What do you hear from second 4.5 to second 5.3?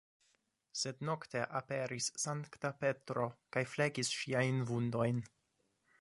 vundojn.